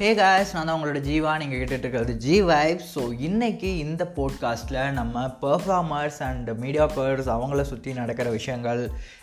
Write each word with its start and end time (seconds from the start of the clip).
Hey 0.00 0.10
guys 0.18 0.52
நான் 0.54 0.68
தான் 0.68 0.76
உங்களோட 0.76 1.00
ஜீவா. 1.08 1.32
நீங்கள் 1.40 1.58
கேட்டுட்டு 1.60 1.84
இருக்கிறது 1.84 2.12
ஜி 2.24 2.36
வைப் 2.50 2.84
ஸோ 2.92 3.02
இன்றைக்கி 3.26 3.70
இந்த 3.82 4.02
போட்காஸ்ட்டில் 4.18 4.78
நம்ம 4.98 5.24
பெர்ஃபார்மர்ஸ் 5.42 6.20
அண்ட் 6.28 6.48
மீடியாக்கர்ஸ் 6.62 7.28
அவங்கள 7.34 7.64
சுற்றி 7.70 7.90
நடக்கிற 7.98 8.30
விஷயங்கள் 8.36 8.80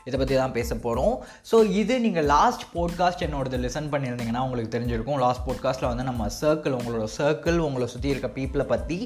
இதை 0.07 0.15
பற்றி 0.17 0.35
தான் 0.41 0.55
பேச 0.57 0.69
போகிறோம் 0.85 1.15
ஸோ 1.51 1.59
இது 1.81 1.97
நீங்கள் 2.05 2.29
லாஸ்ட் 2.33 2.65
போட்காஸ்ட் 2.75 3.25
என்னோடது 3.27 3.61
லிசன் 3.65 3.89
பண்ணியிருந்தீங்கன்னா 3.93 4.45
உங்களுக்கு 4.47 4.73
தெரிஞ்சிருக்கும். 4.77 5.19
லாஸ்ட் 5.25 5.45
போட்காஸ்ட்டில் 5.49 5.91
வந்து 5.91 6.07
நம்ம 6.11 6.29
சர்க்கிள் 6.41 6.77
உங்களோட 6.79 7.07
சர்க்கிள் 7.19 7.59
உங்களை 7.67 7.87
சுற்றி 7.95 8.13
இருக்க 8.13 8.31
பீப்புளை 8.39 8.67
பற்றி 8.75 8.99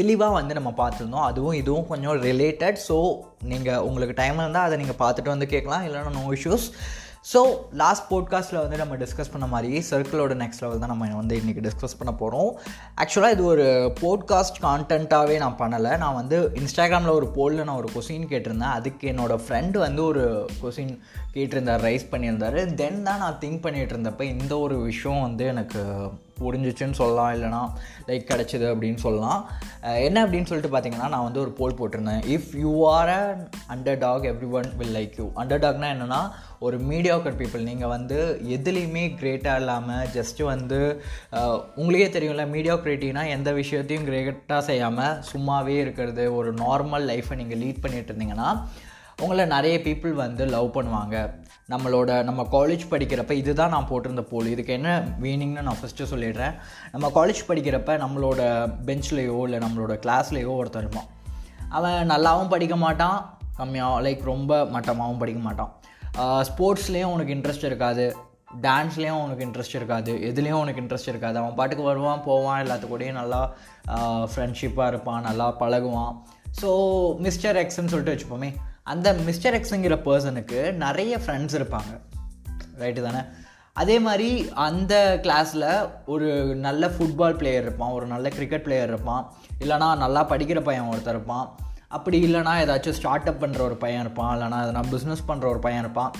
தெளிவாக 0.00 0.38
வந்து 0.40 0.60
நம்ம 0.60 0.72
பார்த்துருந்தோம். 0.84 1.26
அதுவும் 1.30 1.58
இதுவும் 1.62 1.90
கொஞ்சம் 1.94 2.18
ரிலேட்டட் 2.28 2.80
ஸோ 2.90 2.96
நீங்கள் 3.52 3.84
உங்களுக்கு 3.88 4.20
டைம் 4.22 4.40
இருந்தால் 4.44 4.68
அதை 4.70 4.78
நீங்கள் 4.84 5.02
பார்த்துட்டு 5.04 5.36
வந்து 5.36 5.54
கேட்கலாம். 5.54 5.84
இல்லைன்னா 5.88 6.18
நோ 6.22 6.26
இஷ்யூஸ் 6.38 6.68
ஸோ 7.32 7.40
லாஸ்ட் 7.72 8.04
போட்காஸ்ட்டில் 8.10 8.60
வந்து 8.60 8.76
நம்ம 8.76 8.96
டிஸ்கஸ் 8.96 9.30
பண்ண 9.32 9.46
மாதிரி 9.46 9.78
சர்க்கிளோட 9.90 10.34
நெக்ஸ்ட் 10.42 10.62
லெவல் 10.62 10.78
தான் 10.78 10.88
நம்ம 10.88 11.08
வந்து 11.14 11.40
இன்றைக்கி 11.40 11.62
டிஸ்கஸ் 11.66 11.96
பண்ண 11.98 12.12
போகிறோம் 12.12 12.50
ஆக்சுவலாக 12.96 13.32
இது 13.32 13.44
ஒரு 13.44 13.66
போட்காஸ்ட் 14.00 14.60
கான்டென்ட்டாகவே 14.62 15.36
நான் 15.38 15.58
பண்ணலை. 15.58 15.98
நான் 15.98 16.14
வந்து 16.14 16.52
இன்ஸ்டாகிராமில் 16.54 17.08
ஒரு 17.08 17.26
போலில் 17.26 17.64
நான் 17.64 17.76
ஒரு 17.76 17.90
கொஸ்டின் 17.94 18.30
கேட்டிருந்தேன். 18.32 18.76
அதுக்கு 18.78 19.12
என்னோடய 19.12 19.44
ஃப்ரெண்டு 19.48 19.78
வந்து 19.78 20.04
ஒரு 20.04 20.48
கொஸ்டின் 20.62 20.98
கேட்டிருந்தார் 21.34 21.84
ரைஸ் 21.88 22.10
பண்ணியிருந்தார். 22.10 22.74
தென் 22.74 23.02
தான் 23.02 23.18
நான் 23.18 23.38
திங்க் 23.40 23.64
பண்ணிகிட்டு 23.66 23.96
இருந்தப்போ 23.96 24.22
இந்த 24.22 24.58
ஒரு 24.58 24.78
விஷயம் 24.80 25.20
வந்து 25.20 25.46
எனக்கு 25.46 25.82
புரிஞ்சிச்சுன்னு 26.42 26.98
சொல்லலாம் 27.02 27.32
இல்லைனா 27.36 27.62
லைக் 28.08 28.28
கிடச்சிது 28.30 28.66
அப்படின்னு 28.72 29.00
சொல்லலாம். 29.06 29.40
என்ன 30.06 30.18
அப்படின்னு 30.24 30.48
சொல்லிட்டு 30.50 30.72
பார்த்தீங்கன்னா 30.74 31.08
நான் 31.14 31.26
வந்து 31.28 31.42
ஒரு 31.44 31.52
போல் 31.58 31.78
போட்டிருந்தேன். 31.80 32.22
If 32.36 32.50
you 32.64 32.72
are 32.96 33.12
a 33.18 33.22
underdog 34.04 34.28
everyone 34.60 34.68
will 34.80 34.94
like 34.98 35.16
you 35.20 35.26
under 35.42 35.62
டாக்னா 35.64 35.90
என்னென்னா 35.94 36.20
ஒரு 36.66 36.76
மீடியாக்கர் 36.90 37.38
பீப்புள் 37.40 37.68
நீங்கள் 37.70 37.92
வந்து 37.96 38.16
எதுலேயுமே 38.56 39.04
கிரேட்டாக 39.20 39.60
இல்லாமல் 39.62 40.08
ஜஸ்ட்டு 40.16 40.48
வந்து 40.52 40.80
உங்களுக்கே 41.80 42.08
தெரியும்ல 42.16 42.46
மீடியா 42.54 42.74
கிரியேட்டிவ்னா 42.84 43.24
எந்த 43.36 43.50
விஷயத்தையும் 43.60 44.08
கிரேட்டாக 44.08 44.62
செய்யாமல் 44.70 45.18
சும்மாவே 45.30 45.76
இருக்கிறது 45.84 46.24
ஒரு 46.38 46.52
நார்மல் 46.64 47.08
லைஃப்பை 47.12 47.36
நீங்கள் 47.42 47.62
லீட் 47.64 47.84
பண்ணிட்டு 47.84 48.12
இருந்தீங்கன்னா 48.12 48.50
உங்களை 49.20 49.44
நிறைய 49.44 49.76
பீப்புள் 49.78 50.12
வந்து 50.24 50.44
லவ் 50.46 50.74
பண்ணுவாங்க. 50.76 51.16
நம்மளோட 51.72 52.10
நம்ம 52.28 52.42
காலேஜ் 52.52 52.84
படிக்கிறப்ப 52.90 53.30
இதுதான் 53.30 53.72
நான் 53.74 53.88
போட்டிருந்த 53.88 54.22
போல் 54.30 54.50
இதுக்கு 54.50 54.72
என்ன 54.72 54.90
மீனிங்னு 55.22 55.66
நான் 55.68 55.80
ஃபஸ்ட்டு 55.80 56.08
சொல்லிடுறேன். 56.12 56.54
நம்ம 56.92 57.10
காலேஜ் 57.16 57.40
படிக்கிறப்ப 57.48 57.96
நம்மளோட 58.04 58.40
பெஞ்ச்லேயோ 58.88 59.40
இல்லை 59.46 59.58
நம்மளோட 59.58 59.96
கிளாஸ்லேயோ 60.04 60.52
ஒருத்தர் 60.60 60.84
இருப்பான். 60.84 61.10
அவன் 61.68 62.10
நல்லாவும் 62.10 62.52
படிக்க 62.54 62.76
மாட்டான் 62.76 63.18
கம்மியாக 63.58 64.02
லைக் 64.06 64.22
ரொம்ப 64.32 64.62
மட்டமாகவும் 64.76 65.22
படிக்க 65.24 65.42
மாட்டான். 65.48 65.72
ஸ்போர்ட்ஸ்லேயும் 66.48 67.12
உனக்கு 67.16 67.34
இன்ட்ரெஸ்ட் 67.34 67.68
இருக்காது. 67.70 68.06
டான்ஸ்லேயும் 68.62 69.22
உனக்கு 69.24 69.46
இன்ட்ரெஸ்ட் 69.46 69.78
இருக்காது. 69.80 70.12
எதுலேயும் 70.30 70.62
உனக்கு 70.64 70.82
இன்ட்ரெஸ்ட் 70.82 71.12
இருக்காது. 71.12 71.38
அவன் 71.38 71.54
பாட்டுக்கு 71.54 71.84
வருவான் 71.84 72.24
போவான் 72.24 72.60
எல்லாத்துக்கூடையும் 72.66 73.20
நல்லா 73.20 73.40
ஃப்ரெண்ட்ஷிப்பாக 74.32 74.92
இருப்பான் 74.92 75.26
நல்லா 75.28 75.48
பழகுவான். 75.62 76.14
ஸோ 76.62 76.70
மிஸ்டர் 77.16 77.56
எக்ஸ்ன்னு 77.56 77.92
சொல்லிட்டு 77.92 78.14
வச்சுப்போமே 78.14 78.54
அந்த 78.82 79.12
மிஸ்டர் 79.12 79.60
எக்ஸுங்கிற 79.60 79.96
பர்சனுக்கு 80.04 80.72
நிறைய 80.72 81.18
ஃப்ரெண்ட்ஸ் 81.18 81.56
இருப்பாங்க. 81.60 81.92
ரைட்டு 82.78 83.02
தானே? 83.02 83.18
அதே 83.72 83.98
மாதிரி 83.98 84.50
அந்த 84.54 85.20
கிளாஸில் 85.22 85.90
ஒரு 86.06 86.54
நல்ல 86.56 86.86
ஃபுட்பால் 86.86 87.36
பிளேயர் 87.36 87.62
இருப்பான் 87.62 87.90
ஒரு 87.90 88.06
நல்ல 88.06 88.28
கிரிக்கெட் 88.28 88.62
பிளேயர் 88.62 88.88
இருப்பான் 88.88 89.32
இல்லைனா 89.60 89.96
நல்லா 89.96 90.28
படிக்கிற 90.28 90.60
பையன் 90.62 90.88
ஒருத்தர் 90.92 91.08
இருப்பான். 91.08 91.54
அப்படி 91.88 92.34
இல்லைனா 92.34 92.54
ஏதாச்சும் 92.62 92.98
ஸ்டார்ட் 93.00 93.28
அப் 93.28 93.44
பண்ணுற 93.44 93.60
ஒரு 93.60 93.76
பையன் 93.76 94.00
இருப்பான் 94.00 94.38
இல்லைனா 94.38 94.56
எதனா 94.56 94.82
பிஸ்னஸ் 94.90 95.28
பண்ணுற 95.28 95.46
ஒரு 95.46 95.58
பையன் 95.58 95.80
இருப்பான். 95.80 96.12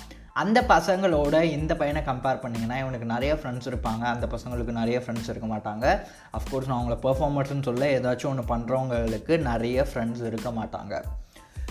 அந்த 0.43 0.59
பசங்களோட 0.73 1.37
இந்த 1.57 1.73
பையனை 1.81 2.01
கம்பேர் 2.09 2.41
பண்ணிங்கன்னா 2.43 2.77
இவனுக்கு 2.83 3.07
நிறைய 3.13 3.33
ஃப்ரெண்ட்ஸ் 3.39 3.69
இருப்பாங்க. 3.71 4.05
அந்த 4.15 4.27
பசங்களுக்கு 4.35 4.73
நிறைய 4.81 4.99
ஃப்ரெண்ட்ஸ் 5.05 5.31
இருக்க 5.33 5.49
மாட்டாங்க. 5.55 5.87
அஃப்கோர்ஸ் 6.39 6.69
நான் 6.69 6.79
அவங்கள 6.81 6.99
பெர்ஃபார்மன்ஸ்னு 7.07 7.67
சொல்ல 7.69 7.87
ஏதாச்சும் 7.99 8.31
ஒன்று 8.33 8.45
பண்ணுறவங்களுக்கு 8.53 9.37
நிறைய 9.51 9.87
ஃப்ரெண்ட்ஸ் 9.91 10.23
இருக்க 10.31 10.51
மாட்டாங்க. 10.59 10.95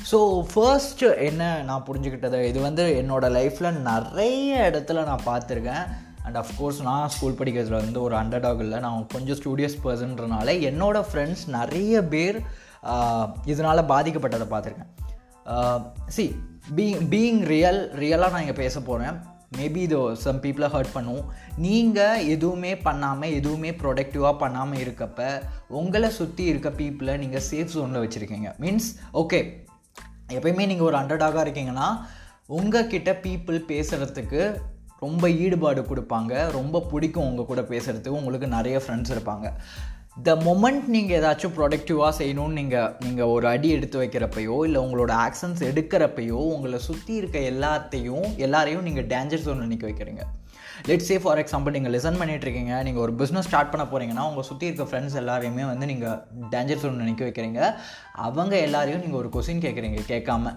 ஸோ 0.09 0.17
ஃபர்ஸ்ட்டு 0.51 1.07
என்ன 1.27 1.44
நான் 1.69 1.85
புரிஞ்சுக்கிட்டது? 1.88 2.41
இது 2.51 2.59
வந்து 2.67 2.83
என்னோடய 3.01 3.35
லைஃப்பில் 3.38 3.79
நிறைய 3.91 4.69
இடத்துல 4.72 5.06
நான் 5.11 5.27
பார்த்துருக்கேன். 5.29 5.85
அண்ட் 6.25 6.38
அஃப்கோர்ஸ் 6.44 6.79
நான் 6.89 7.11
ஸ்கூல் 7.16 7.39
படிக்கிறதுல 7.39 7.79
வந்து 7.85 8.01
ஒரு 8.07 8.16
அண்டர்டாக் 8.22 8.63
இல்லை. 8.66 8.79
நான் 8.85 9.07
கொஞ்சம் 9.16 9.39
ஸ்டூடியஸ் 9.41 9.77
பர்சன்றனால 9.85 10.56
என்னோடய 10.69 11.09
ஃப்ரெண்ட்ஸ் 11.09 11.45
நிறைய 11.57 12.03
பேர் 12.13 12.39
இதனால் 13.53 13.89
பாதிக்கப்பட்டதை 13.94 14.47
பார்த்துருக்கேன். 14.51 14.91
சி 16.16 16.23
பீங் 16.75 17.03
பீயிங் 17.11 17.41
ரியல் 17.51 17.81
ரியலாக 18.01 18.33
நான் 18.33 18.44
இங்கே 18.45 18.55
பேச 18.61 18.79
போகிறேன் 18.88 19.17
மேபி 19.57 19.81
இது 19.88 19.97
சம் 20.23 20.39
பீப்புளை 20.44 20.67
ஹர்ட் 20.73 20.94
பண்ணும். 20.95 21.22
நீங்கள் 21.66 22.23
எதுவுமே 22.33 22.72
பண்ணாமல் 22.88 23.35
எதுவுமே 23.38 23.69
ப்ரொடக்டிவாக 23.81 24.33
பண்ணாமல் 24.41 24.81
இருக்கப்ப 24.83 25.29
உங்களை 25.79 26.09
சுற்றி 26.17 26.44
இருக்க 26.51 26.69
பீப்புளை 26.79 27.13
நீங்கள் 27.23 27.45
சேஃப் 27.50 27.73
ஜோனில் 27.75 28.03
வச்சுருக்கீங்க. 28.03 28.50
மீன்ஸ் 28.63 28.89
ஓகே 29.22 29.39
எப்பயுமே 30.38 30.66
நீங்கள் 30.72 30.88
ஒரு 30.89 30.97
அண்டர்டாகாக 31.01 31.45
இருக்கீங்கன்னா 31.45 31.89
உங்ககிட்ட 32.57 33.11
பீப்புள் 33.25 33.59
பேசுகிறதுக்கு 33.72 34.41
ரொம்ப 35.06 35.25
ஈடுபாடு 35.44 35.81
கொடுப்பாங்க. 35.89 36.33
ரொம்ப 36.59 36.81
பிடிக்கும் 36.91 37.27
உங்கள் 37.29 37.50
கூட 37.51 37.63
பேசுகிறதுக்கு 37.73 38.19
உங்களுக்கு 38.19 38.47
நிறைய 38.57 38.77
ஃப்ரெண்ட்ஸ் 38.83 39.13
இருப்பாங்க. 39.16 39.47
த 40.25 40.33
மொமெண்ட் 40.45 40.85
நீங்கள் 40.94 41.17
ஏதாச்சும் 41.17 41.53
ப்ரொடக்டிவாக 41.57 42.13
செய்யணும்னு 42.19 42.57
நீங்கள் 42.59 42.94
நீங்கள் 43.05 43.31
ஒரு 43.33 43.45
அடி 43.47 43.69
எடுத்து 43.75 43.97
வைக்கிறப்பையோ 44.01 44.55
இல்லை 44.67 44.79
உங்களோட 44.85 45.11
ஆக்ஷன்ஸ் 45.25 45.61
எடுக்கிறப்பையோ 45.69 46.39
உங்களை 46.53 46.79
சுற்றி 46.85 47.13
இருக்க 47.16 47.38
எல்லாத்தையும் 47.51 48.25
எல்லாரையும் 48.45 48.85
நீங்கள் 48.88 49.07
டேஞ்சர் 49.11 49.44
ஜோனில் 49.45 49.72
நிற்க 49.73 49.85
வைக்கிறீங்க. 49.89 50.23
லெட் 50.85 51.05
சே 51.07 51.15
ஃபார் 51.23 51.39
எக்ஸாம்பிள் 51.43 51.75
நீங்கள் 51.77 51.93
லெசன் 51.95 52.19
பண்ணிட்டு 52.19 52.45
இருக்கீங்க 52.47 52.83
நீங்கள் 52.83 53.03
ஒரு 53.03 53.13
பிஸ்னஸ் 53.21 53.47
ஸ்டார்ட் 53.49 53.71
பண்ண 53.71 53.85
போகிறீங்கன்னா 53.91 54.25
உங்கள் 54.29 54.47
சுற்றி 54.49 54.65
இருக்க 54.69 54.85
ஃப்ரெண்ட்ஸ் 54.89 55.17
எல்லாரையுமே 55.21 55.65
வந்து 55.71 55.85
நீங்கள் 55.85 56.19
டேஞ்சர் 56.53 56.81
ஜோன் 56.83 57.01
நினைக்க 57.03 57.25
வைக்கிறீங்க. 57.25 57.61
அவங்க 58.27 58.53
எல்லாரையும் 58.67 59.01
நீங்கள் 59.03 59.19
ஒரு 59.19 59.29
கொஸ்டின் 59.33 59.63
கேட்குறீங்க 59.65 59.99
கேட்காம. 60.13 60.53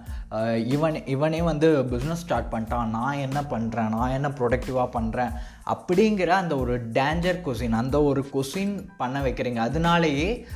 இவன் 0.74 1.06
இவனே 1.14 1.42
வந்து 1.42 1.68
பிஸ்னஸ் 1.92 2.24
ஸ்டார்ட் 2.24 2.52
பண்ணிட்டான் 2.52 2.94
நான் 2.96 3.22
என்ன 3.26 3.40
பண்ணுறேன் 3.52 3.92
நான் 3.96 4.14
என்ன 4.18 4.28
ப்ரொடக்டிவாக 4.40 4.88
பண்ணுறேன் 4.96 5.32
அப்படிங்கிற 5.74 6.28
அந்த 6.42 6.56
ஒரு 6.56 6.76
டேஞ்சர் 6.98 7.44
கொஸ்டின் 7.46 7.78
அந்த 7.82 8.02
ஒரு 8.02 8.22
கொஸ்டின் 8.32 8.74
பண்ண 8.96 9.20
வைக்கிறீங்க. 9.20 9.56
அதனாலேயே 9.56 10.46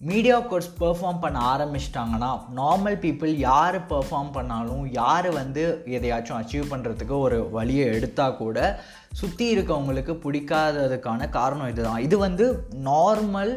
மீடியா 0.00 0.40
கோர்ஸ் 0.40 0.70
பெர்ஃபார்ம் 0.80 1.20
பண்ண 1.20 1.38
ஆரம்பிச்சிட்டாங்கன்னா 1.56 2.40
நார்மல் 2.56 2.98
பீப்புள் 3.00 3.34
யார் 3.34 3.86
பெர்ஃபார்ம் 3.86 4.32
பண்ணாலும் 4.32 4.92
யார் 4.92 5.30
வந்து 5.30 5.84
எதையாச்சும் 5.86 6.38
அச்சீவ் 6.38 6.70
பண்ணுறதுக்கு 6.70 7.18
ஒரு 7.18 7.50
வழியை 7.50 7.86
எடுத்தால் 7.86 8.36
கூட 8.36 8.80
சுற்றி 9.12 9.56
இருக்கவங்களுக்கு 9.56 10.12
பிடிக்காததுக்கான 10.24 11.28
காரணம் 11.28 11.68
இதுதான். 11.68 11.98
இது 11.98 12.18
வந்து 12.18 12.68
நார்மல் 12.84 13.52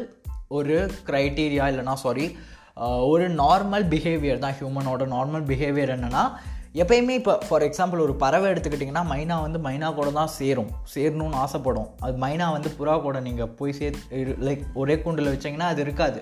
ஒரு 0.48 0.90
க்ரைட்டீரியா 1.06 1.66
இல்லைனா 1.66 1.92
சாரி 1.94 2.36
ஒரு 3.00 3.28
நார்மல் 3.34 3.84
பிஹேவியர் 3.88 4.38
தான் 4.38 4.54
ஹியூமனோட 4.60 5.06
நார்மல் 5.06 5.46
பிஹேவியர் 5.46 5.94
என்னென்னா 5.94 6.24
எப்பயுமே 6.74 7.14
இப்போ 7.18 7.32
ஃபார் 7.44 7.64
எக்ஸாம்பிள் 7.66 8.02
ஒரு 8.04 8.14
பறவை 8.20 8.48
எடுத்துக்கிட்டிங்கன்னா 8.50 9.02
மைனா 9.12 9.36
வந்து 9.44 9.58
மைனா 9.64 9.88
கூட 9.94 10.08
தான் 10.18 10.30
சேரும். 10.36 10.68
சேரணும்னு 10.92 11.38
ஆசைப்படும். 11.44 11.88
அது 12.04 12.14
மைனா 12.24 12.46
வந்து 12.56 12.70
புறா 12.78 12.94
கூட 13.06 13.20
நீங்கள் 13.20 13.50
போய் 13.58 13.74
சே 13.78 13.88
லைக் 14.48 14.62
ஒரே 14.82 14.96
கூண்டில் 15.04 15.32
வச்சிங்கன்னா 15.32 15.70
அது 15.72 15.82
இருக்காது. 15.86 16.20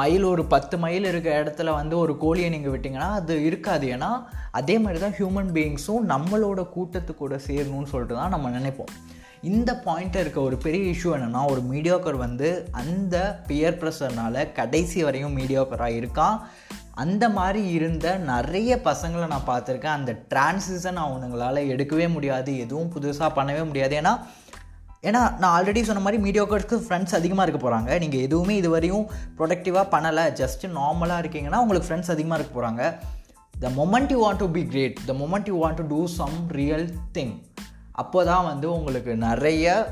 மயில் 0.00 0.24
ஒரு 0.32 0.42
பத்து 0.52 0.74
மைல் 0.84 1.08
இருக்கிற 1.10 1.32
இடத்துல 1.42 1.72
வந்து 1.78 1.94
ஒரு 2.02 2.12
கோழியை 2.24 2.50
நீங்கள் 2.54 2.72
விட்டிங்கன்னா 2.74 3.10
அது 3.20 3.36
இருக்காது. 3.48 3.86
ஏன்னா 3.96 4.10
அதே 4.60 4.76
மாதிரி 4.84 5.00
தான் 5.06 5.16
ஹியூமன் 5.20 5.50
பீயிங்ஸும் 5.56 6.06
நம்மளோட 6.12 6.60
கூட்டத்து 6.76 7.14
கூட 7.14 7.40
சேரணும்னு 7.48 7.92
சொல்லிட்டு 7.94 8.16
தான் 8.20 8.34
நம்ம 8.36 8.50
நினைப்போம். 8.58 8.92
இந்த 9.50 9.70
பாயிண்ட்டில் 9.84 10.22
இருக்க 10.22 10.40
ஒரு 10.48 10.56
பெரிய 10.64 10.84
இஷ்யூ 10.94 11.10
என்னென்னா 11.16 11.42
ஒரு 11.52 11.60
மீடியோக்கர் 11.72 12.18
வந்து 12.26 12.48
அந்த 12.80 13.16
பியர் 13.46 13.78
ப்ரெஷர்னால் 13.82 14.40
கடைசி 14.58 14.98
வரையும் 15.06 15.36
மீடியோக்கராக 15.38 15.98
இருக்கான் 16.00 16.36
அந்த 16.94 17.28
மாதிரி 17.28 17.70
இருந்த 17.70 18.16
நிறைய 18.18 18.80
பசங்களை 18.84 19.26
நான் 19.26 19.48
பார்த்துருக்கேன். 19.48 19.96
அந்த 19.98 20.12
டிரான்சிஷன் 20.34 21.00
அவனுங்களால் 21.06 21.68
எடுக்கவே 21.72 22.08
முடியாது. 22.12 22.58
எதுவும் 22.58 22.92
புதுசாக 22.96 23.30
பண்ணவே 23.38 23.66
முடியாது. 23.66 23.94
ஏன்னா 24.02 24.14
ஏன்னா 25.08 25.20
நான் 25.40 25.54
ஆல்ரெடி 25.56 25.82
சொன்ன 25.82 26.02
மாதிரி 26.04 26.22
மீடியோக்கர்ஸ்க்கு 26.24 26.76
ஃப்ரெண்ட்ஸ் 26.86 27.14
அதிகமாக 27.18 27.44
இருக்க 27.46 27.60
போகிறாங்க 27.60 27.98
நீங்கள் 27.98 28.20
எதுவுமே 28.20 28.56
இது 28.56 28.70
வரையும் 28.70 29.06
ப்ரொடக்டிவாக 29.38 29.86
பண்ணலை. 29.94 30.24
ஜஸ்ட்டு 30.40 30.70
நார்மலாக 30.78 31.22
இருக்கீங்கன்னா 31.22 31.60
உங்களுக்கு 31.64 31.88
ஃப்ரெண்ட்ஸ் 31.90 32.12
அதிகமாக 32.14 32.38
இருக்க 32.40 32.54
போகிறாங்க 32.58 32.82
the 33.54 33.70
moment 33.78 34.12
you 34.14 34.18
want 34.26 34.42
to 34.44 34.50
be 34.50 34.66
great 34.66 34.98
the 35.06 35.12
moment 35.12 35.48
you 35.52 35.56
want 35.64 35.80
to 35.80 35.86
do 35.86 36.06
some 36.06 36.36
real 36.58 36.86
thing 37.12 37.34
அப்போ 37.92 38.24
தான் 38.24 38.44
வந்து 38.44 38.72
உங்களுக்கு 38.72 39.14
நிறைய 39.16 39.86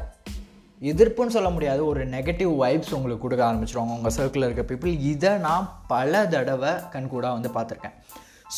எதிர்ப்புன்னு 0.91 1.35
சொல்ல 1.37 1.51
முடியாது 1.55 1.83
ஒரு 1.91 2.03
நெகட்டிவ் 2.17 2.53
வைப்ஸ் 2.63 2.95
உங்களுக்கு 2.99 3.25
கொடுக்க 3.25 3.45
ஆரம்பிச்சிருவாங்க. 3.49 3.97
உங்கள் 3.99 4.17
சர்க்கிளில் 4.19 4.49
இருக்க 4.49 4.65
பீப்புள் 4.71 5.03
இதை 5.13 5.33
நான் 5.47 5.71
பல 5.93 6.25
தடவை 6.35 6.73
கண்கூடாக 6.95 7.37
வந்து 7.39 7.51
பார்த்துருக்கேன். 7.57 7.97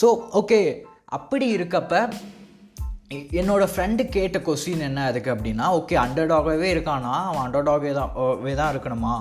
ஸோ 0.00 0.08
ஓகே 0.40 0.60
அப்படி 1.18 1.46
இருக்கப்ப 1.56 2.02
என்னோடய 3.40 3.72
ஃப்ரெண்டு 3.72 4.02
கேட்ட 4.16 4.38
கொஸ்டின் 4.46 4.84
என்ன 4.88 5.04
அதுக்கு 5.10 5.30
அப்படின்னா 5.34 5.68
ஓகே 5.78 5.94
அண்டர்டாகவே 6.02 6.68
இருக்கானா? 6.74 7.14
அவன் 7.30 7.44
அண்டர்டாகவே 7.46 7.92
தான் 7.96 8.12
தான் 8.60 8.72
இருக்கணுமா? 8.74 9.14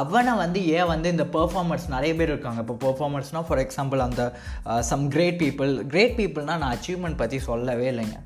அவனை 0.00 0.32
வந்து 0.42 0.60
ஏன் 0.76 0.90
வந்து 0.92 1.08
இந்த 1.14 1.24
பெர்ஃபார்மர்ஸ் 1.34 1.84
நிறைய 1.94 2.12
பேர் 2.18 2.32
இருக்காங்க. 2.32 2.60
இப்போ 2.64 2.76
பெர்ஃபார்மர்ஸ்னால் 2.84 3.46
ஃபார் 3.48 3.62
எக்ஸாம்பிள் 3.64 4.06
அந்த 4.06 4.22
சம் 4.90 5.04
கிரேட் 5.14 5.38
பீப்புள் 5.42 5.72
கிரேட் 5.92 6.16
பீப்புள்னால் 6.20 6.62
நான் 6.62 6.74
அச்சீவ்மெண்ட் 6.76 7.20
பற்றி 7.22 7.38
சொல்லவே 7.50 7.86
இல்லைங்க. 7.92 8.18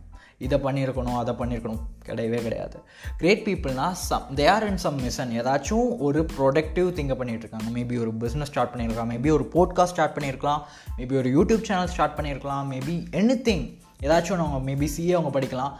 இதை 0.46 0.58
பண்ணியிருக்கணும் 0.58 1.18
அதை 1.22 1.34
பண்ணியிருக்கணும். 1.34 1.80
கிடையவே 2.06 2.38
கிடையாது. 2.42 2.78
Great 3.18 3.46
பீப்புள்னால் 3.46 3.92
some 3.92 4.26
they 4.34 4.46
are 4.48 4.66
in 4.68 4.82
some 4.84 5.00
mission 5.02 5.32
ஏதாச்சும் 5.40 5.88
ஒரு 5.98 6.20
ப்ரொடக்டிவ் 6.38 6.88
திங்கை 6.98 7.16
பண்ணிகிட்ருக்காங்க 7.20 7.68
மேபி 7.74 8.00
ஒரு 8.00 8.12
பிஸ்னஸ் 8.20 8.50
ஸ்டார்ட் 8.52 8.74
பண்ணியிருக்கலாம். 8.74 9.12
மேபி 9.14 9.30
ஒரு 9.30 9.46
போட்காஸ்ட் 9.54 9.94
ஸ்டார்ட் 9.94 10.16
பண்ணியிருக்கலாம். 10.16 10.60
மேபி 10.98 11.16
ஒரு 11.16 11.30
யூடியூப் 11.36 11.62
சேனல் 11.62 11.94
ஸ்டார்ட் 11.94 12.18
பண்ணியிருக்கலாம். 12.18 12.66
மேபி 12.72 12.96
எனி 13.20 13.36
திங் 13.48 13.64
ஏதாச்சும் 14.02 14.34
ஒன்று 14.34 14.46
அவங்க 14.46 14.70
மேபி 14.70 14.88
சிஏ 14.96 15.14
அவங்க 15.16 15.32
படிக்கலாம். 15.40 15.72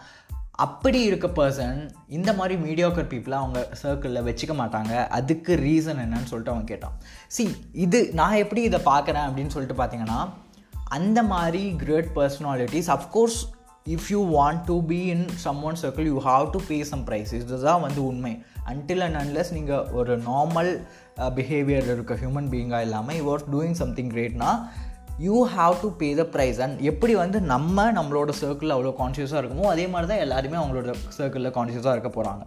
அப்படி 0.65 0.99
இருக்க 1.01 1.27
பர்சன் 1.27 1.89
இந்த 2.07 2.33
மாதிரி 2.33 2.55
மீடியோக்கர் 2.63 3.11
பீப்புளை 3.11 3.37
அவங்க 3.41 3.61
சர்க்கிளில் 3.83 4.25
வச்சுக்க 4.27 4.53
மாட்டாங்க. 4.59 5.07
அதுக்கு 5.07 5.55
ரீசன் 5.55 6.01
என்னன்னு 6.03 6.29
சொல்லிட்டு 6.31 6.53
அவன் 6.53 6.69
கேட்டான். 6.71 6.97
சி 7.27 7.55
இது 7.85 7.99
நான் 8.13 8.41
எப்படி 8.43 8.61
இதை 8.61 8.79
பார்க்குறேன் 8.85 9.25
அப்படின்னு 9.27 9.53
சொல்லிட்டு 9.55 9.83
பார்த்தீங்கன்னா 9.83 10.19
அந்த 10.97 11.23
மாதிரி 11.23 11.63
great 11.75 12.11
personalities 12.15 12.91
of course 12.95 13.39
if 13.85 14.07
you 14.11 14.19
want 14.35 14.63
to 14.65 14.75
be 14.85 14.99
in 15.13 15.25
someone 15.63 15.77
circle 15.81 16.07
you 16.09 16.17
have 16.25 16.45
to 16.51 16.59
pay 16.67 16.77
some 16.83 17.03
price 17.07 17.31
இதுதான் 17.33 17.81
வந்து 17.81 18.01
உண்மை. 18.09 18.33
அன்டில் 18.71 19.03
அண்ட் 19.05 19.19
அன்லெஸ் 19.21 19.51
நீங்கள் 19.51 19.87
ஒரு 19.91 20.15
நார்மல் 20.27 20.71
uh, 21.17 21.29
பிஹேவியர் 21.37 21.89
இருக்க 21.95 22.15
ஹியூமன் 22.15 22.49
பீயிங்காக 22.51 22.85
இல்லாமல் 22.87 23.17
you 23.17 23.25
are 23.31 23.45
doing 23.51 23.77
something 23.81 24.11
கிரேட்னா 24.13 24.51
you 25.19 25.37
have 25.55 25.75
to 25.81 25.89
pay 25.97 26.09
the 26.13 26.23
price 26.35 26.59
and 26.59 26.77
எப்படி 26.81 27.13
வந்து 27.15 27.39
நம்ம 27.51 27.85
நம்மளோட 27.91 28.33
சர்க்கிளில் 28.41 28.75
அவ்வளோ 28.75 28.93
கான்ஷியஸாக 29.01 29.41
இருக்குமோ 29.41 29.67
அதே 29.71 29.85
மாதிரி 29.87 30.09
தான் 30.11 30.23
எல்லாருமே 30.25 30.59
அவங்களோட 30.61 30.93
சர்க்கிளில் 31.17 31.55
கான்ஷியஸாக 31.57 31.95
இருக்க 31.95 32.11
போகிறாங்க 32.11 32.45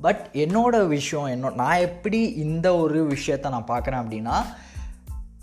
பட் 0.00 0.22
என்னோட 0.34 0.76
விஷயம் 0.88 1.28
என்னோட 1.34 1.54
நான் 1.54 1.84
எப்படி 1.84 2.20
இந்த 2.36 2.68
ஒரு 2.76 2.98
விஷயத்தை 3.06 3.50
நான் 3.50 3.70
பார்க்குறேன் 3.70 4.02
அப்படின்னா 4.02 4.36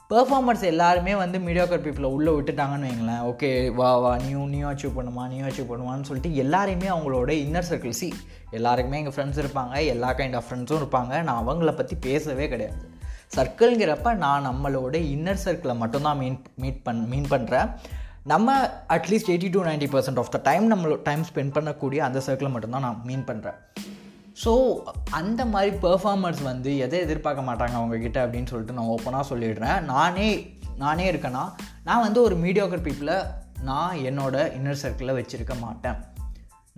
பெர்ஃபார்மர்ஸ் 0.10 0.64
எல்லாருமே 0.64 1.16
வந்து 1.16 1.38
மீடியாக்கர் 1.40 1.84
பீப்புளை 1.84 2.10
உள்ளே 2.16 2.32
விட்டுட்டாங்கன்னு 2.32 2.88
வைங்களேன். 2.90 3.22
ஓகே 3.32 3.74
வா 3.74 3.98
வா 3.98 4.18
நியூ 4.18 4.42
நியூ 4.48 4.66
அச்சீவ் 4.72 4.98
பண்ணுமா 4.98 5.24
நியூ 5.28 5.46
அச்சீவ் 5.46 5.70
பண்ணுவான்னு 5.72 6.08
சொல்லிட்டு 6.10 6.32
எல்லாரையுமே 6.44 6.90
அவங்களோட 6.96 7.30
இன்னர் 7.46 7.70
சர்க்கிள் 7.70 7.96
சி 8.00 8.14
எல்லாருக்குமே 8.52 9.00
எங்கள் 9.02 9.16
ஃப்ரெண்ட்ஸ் 9.16 9.42
இருப்பாங்க 9.44 9.86
எல்லா 9.86 10.14
கைண்ட் 10.14 10.36
ஆஃப் 10.36 10.46
ஃப்ரெண்ட்ஸும் 10.50 10.82
இருப்பாங்க. 10.82 11.24
நான் 11.24 11.42
அவங்கள 11.48 11.74
பற்றி 11.76 11.96
பேசவே 11.96 12.48
கிடையாது. 12.48 12.84
சர்க்கிள்ங்கிறப்ப 13.36 14.16
நான் 14.16 14.48
நம்மளோட 14.48 14.96
இன்னர் 15.16 15.44
சர்க்கிளை 15.46 15.78
மட்டும்தான் 15.78 16.18
மீன் 16.18 16.40
மீட் 16.56 16.84
பண் 16.84 17.04
மீன் 17.06 17.32
பண்ணுறேன் 17.32 17.70
நம்ம 18.24 18.58
at least 18.88 19.32
eighty 19.34 19.50
to 19.50 19.64
ninety 19.64 19.90
percent 19.96 20.18
of 20.18 20.30
the 20.30 20.40
time 20.44 20.72
நம்மளோட 20.72 21.02
டைம் 21.02 21.24
ஸ்பெண்ட் 21.34 21.56
பண்ணக்கூடிய 21.58 21.98
அந்த 21.98 22.22
சர்க்கிளை 22.26 22.50
மட்டும்தான் 22.50 22.82
நான் 22.82 23.02
மீன் 23.04 23.26
பண்ணுறேன் 23.26 23.60
ஸோ 24.44 24.52
அந்த 25.10 25.46
மாதிரி 25.46 25.76
பெர்ஃபார்மர்ஸ் 25.76 26.42
வந்து 26.44 26.78
எதை 26.78 27.00
எதிர்பார்க்க 27.00 27.50
மாட்டாங்க 27.50 27.76
அவங்கக்கிட்ட 27.80 28.20
அப்படின்னு 28.24 28.52
சொல்லிட்டு 28.52 28.78
நான் 28.78 28.92
ஓப்பனாக 28.96 29.30
சொல்லிடுறேன். 29.30 29.82
நானே 29.82 30.30
நானே 30.78 31.12
இருக்கேன்னா 31.12 31.44
நான் 31.84 32.02
வந்து 32.02 32.22
ஒரு 32.22 32.36
மீடியோக்கர் 32.36 32.86
பீப்புளை 32.88 33.18
நான் 33.62 33.98
என்னோடய 33.98 34.54
இன்னர் 34.58 34.82
சர்க்கிளில் 34.84 35.18
வச்சுருக்க 35.20 35.60
மாட்டேன். 35.60 36.00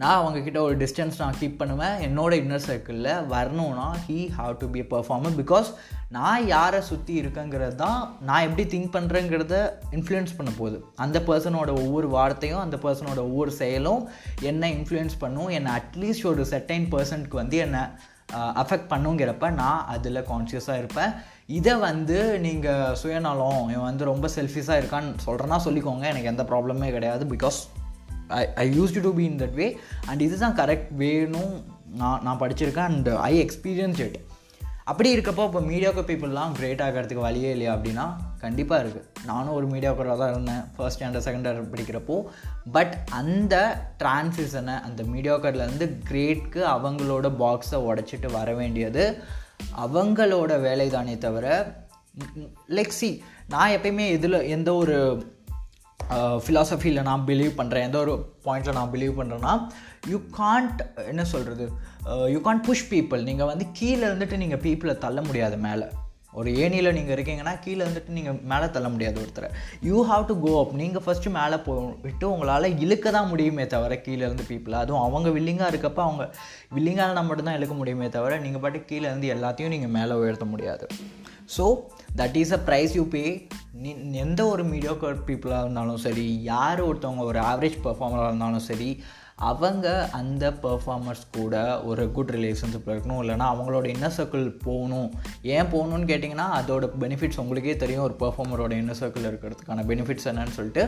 நான் 0.01 0.17
அவங்கக்கிட்ட 0.19 0.59
ஒரு 0.67 0.75
டிஸ்டன்ஸ் 0.77 1.19
நான் 1.21 1.37
கீப் 1.39 1.59
பண்ணுவேன். 1.59 1.93
என்னோடய 2.05 2.41
இன்னர் 2.43 2.65
சர்க்கிளில் 2.65 3.27
வரணும்னா 3.33 3.85
he 4.07 4.17
have 4.37 4.55
to 4.61 4.67
be 4.73 4.81
performer 4.93 5.35
because 5.37 5.67
நான் 6.15 6.47
யாரை 6.47 6.79
சுற்றி 6.89 7.13
இருக்கேங்கிறது 7.21 7.75
தான் 7.83 7.99
நான் 8.27 8.45
எப்படி 8.47 8.63
திங்க் 8.73 8.91
பண்ணுறேங்கிறத 8.95 9.55
இன்ஃப்ளூயன்ஸ் 9.97 10.35
பண்ண 10.39 10.51
போகுது. 10.57 10.79
அந்த 11.03 11.19
பர்சனோட 11.29 11.69
ஒவ்வொரு 11.83 12.09
வார்த்தையும் 12.15 12.63
அந்த 12.63 12.79
பர்சனோட 12.83 13.21
ஒவ்வொரு 13.29 13.53
செயலும் 13.61 14.01
என்னை 14.51 14.69
இன்ஃப்ளூயன்ஸ் 14.77 15.15
பண்ணும். 15.23 15.49
என்னை 15.59 15.71
அட்லீஸ்ட் 15.79 16.27
ஒரு 16.31 16.45
செட்டைன் 16.51 16.89
பர்சன்ட்க்கு 16.95 17.41
வந்து 17.41 17.57
என்னை 17.67 17.83
அஃபெக்ட் 18.63 18.91
பண்ணுங்கிறப்ப 18.91 19.53
நான் 19.61 19.87
அதில் 19.95 20.25
கான்ஷியஸாக 20.33 20.81
இருப்பேன். 20.81 21.11
இதை 21.59 21.73
வந்து 21.87 22.19
நீங்கள் 22.47 22.95
சுயநலம் 23.03 23.63
இவன் 23.73 23.89
வந்து 23.91 24.11
ரொம்ப 24.11 24.27
செல்ஃபிஷாக 24.37 24.81
இருக்கான்னு 24.81 25.25
சொல்கிறேன்னா 25.29 25.59
சொல்லிக்கோங்க. 25.69 26.05
எனக்கு 26.13 26.31
எந்த 26.35 26.45
ப்ராப்ளமே 26.51 26.91
கிடையாது 26.97 27.25
because 27.35 27.59
I 28.27 28.47
I 28.55 28.79
use 28.79 29.01
to 29.01 29.13
be 29.13 29.23
in 29.23 29.39
that 29.39 29.53
way 29.53 29.77
and 30.05 30.21
இதுதான் 30.21 30.57
கரெக்ட் 30.57 30.93
வேணும். 30.95 31.63
நான் 31.87 32.21
நான் 32.23 32.39
படிச்சிருக்கேன் 32.39 32.89
அண்ட் 32.91 33.09
ஐ 33.09 33.45
எக்ஸ்பீரியன்ஸ் 33.45 33.99
இட் 33.99 34.17
அப்படி 34.83 35.17
இருக்கப்போ 35.17 35.43
இப்போ 35.45 35.59
மீடியாக்கர் 35.59 36.07
பீப்புளெலாம் 36.09 36.51
கிரேட் 36.51 36.81
ஆகிறதுக்கு 36.81 37.13
வழியே 37.13 37.51
இல்லையா 37.51 37.75
அப்படின்னா 37.75 38.15
கண்டிப்பாக 38.39 38.83
இருக்குது 38.83 39.05
நானும் 39.25 39.53
ஒரு 39.53 39.67
மீடியாக்கராக 39.67 40.17
தான் 40.17 40.31
இருந்தேன் 40.31 40.63
ஃபர்ஸ்ட் 40.75 41.03
ஸ்டாண்டர்ட் 41.03 41.25
செகண்ட் 41.25 41.45
ஸ்டாண்டர்ட் 41.45 41.73
படிக்கிறப்போ. 41.75 42.25
பட் 42.71 42.97
அந்த 43.11 43.81
டிரான்சிஷனை 44.03 44.81
அந்த 44.81 45.03
மீடியாக்கர்லேருந்து 45.03 45.97
கிரேட்க்கு 46.09 46.61
அவங்களோட 46.75 47.31
பாக்ஸை 47.39 47.75
உடச்சிட்டு 47.75 48.31
வர 48.31 48.53
வேண்டியது 48.53 49.17
அவங்களோட 49.77 50.61
வேலை 50.61 50.89
தானே 50.89 51.17
தவிர 51.17 51.75
லைக் 52.67 52.87
சி 52.87 53.23
நான் 53.47 53.69
எப்பயுமே 53.69 54.07
இதில் 54.11 54.41
எந்த 54.41 54.73
ஒரு 54.73 55.25
ஃபிலாசபியில் 56.43 57.05
நான் 57.09 57.25
பிலீவ் 57.27 57.53
பண்ணுறேன் 57.59 57.85
எந்த 57.87 57.97
ஒரு 58.03 58.13
பாயிண்ட்டில் 58.45 58.77
நான் 58.79 58.93
பிலீவ் 58.95 59.19
பண்ணுறேன்னா 59.19 59.53
யூ 60.11 60.17
காண்ட் 60.39 60.81
என்ன 61.11 61.23
சொல்கிறது 61.33 61.67
யூ 62.33 62.39
காண்ட் 62.47 62.65
புஷ் 62.69 62.87
பீப்புள் 62.93 63.27
நீங்கள் 63.29 63.51
வந்து 63.51 63.67
கீழே 63.79 64.03
இருந்துட்டு 64.09 64.41
நீங்கள் 64.45 64.63
பீப்புளை 64.65 64.95
தள்ள 65.05 65.21
முடியாது 65.29 65.57
மேலே. 65.67 65.87
ஒரு 66.39 66.49
ஏனியில் 66.63 66.95
நீங்கள் 66.97 67.15
இருக்கீங்கன்னா 67.15 67.53
கீழே 67.65 67.79
இருந்துட்டு 67.83 68.15
நீங்கள் 68.17 68.39
மேலே 68.51 68.67
தள்ள 68.75 68.87
முடியாது 68.93 69.17
ஒருத்தரை. 69.21 69.49
You 69.89 69.97
have 70.09 70.23
to 70.29 70.35
go 70.45 70.53
up 70.61 70.73
நீங்கள் 70.81 71.03
ஃபஸ்ட்டு 71.05 71.35
மேலே 71.37 71.57
போயிட்டு 71.67 72.25
உங்களால் 72.31 72.67
இழுக்க 72.85 73.11
தான் 73.17 73.29
முடியுமே 73.33 73.65
தவிர 73.73 73.95
கீழே 74.07 74.23
இருந்து 74.27 74.45
பீப்புள் 74.51 74.79
அதுவும் 74.81 75.03
அவங்க 75.05 75.29
வில்லிங்காக 75.37 75.71
இருக்கப்போ 75.73 76.03
அவங்க 76.07 76.25
வில்லிங்காக 76.77 77.23
மட்டும்தான் 77.29 77.59
இழுக்க 77.59 77.75
முடியுமே 77.81 78.09
தவிர 78.17 78.39
நீங்கள் 78.45 78.63
பாட்டு 78.65 78.81
கீழே 78.91 79.05
இருந்து 79.09 79.33
எல்லாத்தையும் 79.37 79.73
நீங்கள் 79.75 79.95
மேலே 79.97 80.19
உயர்த்த 80.23 80.47
முடியாது. 80.53 80.87
So 81.57 81.65
that 82.17 82.35
is 82.35 82.53
a 82.53 82.59
price 82.67 82.93
you 82.93 83.03
pay 83.07 83.47
நீ 83.83 83.91
எந்த 84.11 84.41
ஒரு 84.47 84.63
மீடியோக்கர் 84.63 85.17
பீப்புளாக 85.27 85.63
இருந்தாலும் 85.65 86.01
சரி 86.05 86.41
யார் 86.43 86.81
ஒருத்தவங்க 86.87 87.23
ஒரு 87.31 87.39
ஆவரேஜ் 87.39 87.77
பர்ஃபார்மராக 87.83 88.29
இருந்தாலும் 88.31 88.65
சரி 88.71 88.89
அவங்க 89.35 90.09
அந்த 90.11 90.45
பர்ஃபார்மர்ஸ் 90.63 91.23
கூட 91.31 91.55
ஒரு 91.81 92.11
குட் 92.11 92.31
ரிலேஷன்ஷிப் 92.31 92.89
இருக்கணும். 92.91 93.21
இல்லைனா 93.23 93.45
அவங்களோட 93.53 93.85
இன்னர் 93.93 94.15
சர்க்கிள் 94.17 94.45
போகணும். 94.63 95.09
ஏன் 95.41 95.69
போகணுன்னு 95.73 96.09
கேட்டிங்கன்னா 96.11 96.45
அதோட 96.59 96.87
பெனிஃபிட்ஸ் 96.99 97.41
உங்களுக்கே 97.43 97.75
தெரியும். 97.75 98.03
ஒரு 98.03 98.15
பர்ஃபார்மரோட 98.23 98.73
இன்னர் 98.81 99.01
சர்க்கிள் 99.01 99.27
இருக்கிறதுக்கான 99.31 99.85
பெனிஃபிட்ஸ் 99.91 100.29
என்னன்னு 100.31 100.55
சொல்லிட்டு 100.59 100.85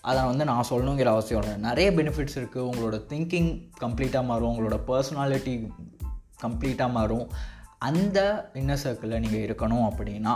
அதை 0.00 0.24
வந்து 0.24 0.44
நான் 0.44 0.68
சொல்லணுங்கிற 0.70 1.08
அவசியம் 1.14 1.42
இல்லை. 1.42 1.56
நிறைய 1.68 1.90
பெனிஃபிட்ஸ் 1.90 2.38
இருக்குது 2.40 2.66
உங்களோட 2.70 2.98
திங்கிங் 3.12 3.50
கம்ப்ளீட்டாக 3.80 4.24
மாறும். 4.24 4.50
உங்களோட 4.52 4.78
பர்சனாலிட்டி 4.90 5.54
கம்ப்ளீட்டாக 6.42 6.90
மாறும். 6.90 7.26
அந்த 7.88 8.18
இன்னர் 8.54 8.82
சர்க்கிளில் 8.84 9.22
நீங்கள் 9.24 9.44
இருக்கணும் 9.46 9.84
அப்படின்னா 9.88 10.34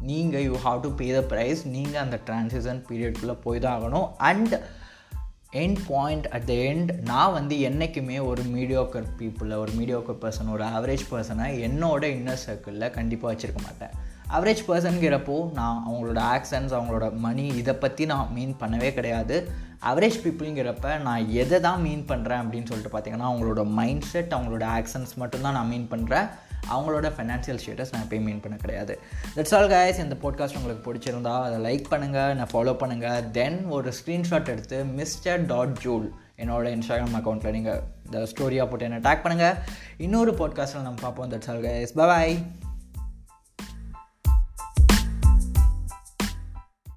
நீங்கள் 0.00 0.42
you 0.42 0.54
have 0.64 0.80
to 0.80 0.90
pay 0.94 1.06
the 1.16 1.20
price 1.34 1.62
நீங்கள் 1.66 2.02
அந்த 2.02 2.16
ட்ரான்சிஷன் 2.26 2.80
பீரியட்குள்ளே 2.88 3.36
போய் 3.44 3.60
தான் 3.60 3.76
ஆகணும். 3.78 4.08
And 4.30 4.54
end 5.62 5.80
point 5.88 6.26
at 6.36 6.46
the 6.50 6.54
end 6.70 6.90
நான் 7.10 7.32
வந்து 7.32 7.60
என்றைக்குமே 7.60 8.18
ஒரு 8.18 8.42
மீடியோக்கர் 8.42 9.08
பீப்புளை 9.18 9.56
ஒரு 9.64 9.72
மீடியோக்கர் 9.78 10.20
பர்சன் 10.24 10.52
ஒரு 10.52 10.64
ஆவரேஜ் 10.64 11.04
பர்சனை 11.10 11.48
என்னோட 11.68 12.04
இன்னர் 12.16 12.44
சர்க்கிளில் 12.46 12.94
கண்டிப்பாக 12.98 13.34
வச்சுருக்க 13.34 13.62
மாட்டேன். 13.68 13.94
ஆவரேஜ் 14.36 14.60
பர்சனுங்கிறப்போ 14.68 15.52
நான் 15.52 15.84
அவங்களோட 15.88 16.20
ஆக்சன்ஸ் 16.34 16.72
அவங்களோட 16.78 17.16
மணி 17.16 17.46
இதை 17.46 17.74
பற்றி 17.74 18.06
நான் 18.06 18.32
மீன் 18.32 18.56
பண்ணவே 18.60 18.94
கிடையாது. 18.94 19.50
அவரேஜ் 19.82 20.18
பீப்புளுங்கிறப்ப 20.24 21.00
நான் 21.00 21.30
எதை 21.30 21.60
தான் 21.60 21.80
மீன் 21.80 22.04
பண்ணுறேன் 22.08 22.40
அப்படின்னு 22.42 22.68
சொல்லிட்டு 22.70 22.92
பார்த்தீங்கன்னா 22.94 23.28
அவங்களோட 23.30 23.64
மைண்ட் 23.78 24.02
செட் 24.02 24.32
அவங்களோட 24.32 24.64
ஆக்சன்ஸ் 24.78 25.14
மட்டும்தான் 25.16 25.52
நான் 25.52 25.68
மீன் 25.68 25.88
பண்ணுறேன் 25.90 26.28
அவங்களோட 26.70 27.06
ஃபைனான்சியல் 27.16 27.60
ஸ்டேட்டஸ் 27.62 27.92
நான் 27.92 28.04
எப்பயும் 28.08 28.28
மீன் 28.28 28.40
பண்ண 28.40 28.56
கிடையாது. 28.56 28.98
தட்ஸ் 29.36 29.54
ஆல் 29.54 29.70
கைஸ் 29.70 30.02
இந்த 30.04 30.16
பாட்காஸ்ட் 30.22 30.58
உங்களுக்கு 30.60 30.84
பிடிச்சிருந்தா 30.88 31.34
அதை 31.46 31.58
லைக் 31.68 31.90
பண்ணுங்கள் 31.90 32.34
நான் 32.34 32.52
ஃபாலோ 32.52 32.76
பண்ணுங்கள் 32.84 33.30
தென் 33.30 33.58
ஒரு 33.68 33.92
ஸ்க்ரீன்ஷாட் 34.00 34.52
எடுத்து 34.54 34.84
மிஸ்டர் 34.84 35.46
டாட் 35.46 35.76
ஜூல் 35.78 36.12
என்னோட 36.36 36.66
இன்ஸ்டாகிராம் 36.76 37.18
அக்கௌண்ட்டில் 37.20 37.50
நீங்கள் 37.50 37.82
இந்த 38.04 38.26
ஸ்டோரியாக 38.32 38.68
போட்டு 38.68 38.84
என்னை 38.84 39.02
டேக் 39.10 39.24
பண்ணுங்கள் 39.24 39.56
இன்னொரு 39.98 40.32
பாட்காஸ்ட்டில் 40.32 40.88
நம்ம 40.88 41.00
பார்ப்போம். 41.00 41.30
That's 41.30 41.50
all 41.50 41.62
guys 41.62 41.94
bye 41.94 42.42